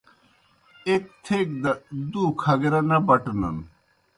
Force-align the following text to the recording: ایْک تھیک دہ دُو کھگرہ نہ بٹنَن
ایْک 0.87 1.03
تھیک 1.23 1.47
دہ 1.63 1.71
دُو 2.11 2.23
کھگرہ 2.41 2.81
نہ 2.89 2.97
بٹنَن 3.07 3.57